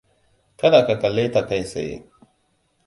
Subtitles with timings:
[0.61, 1.95] Kada ka kalle ta kai tsaye.